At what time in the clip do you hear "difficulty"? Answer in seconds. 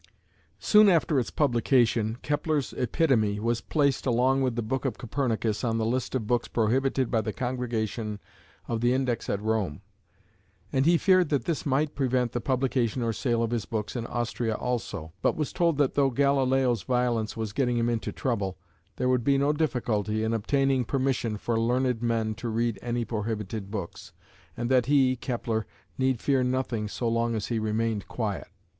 19.53-20.23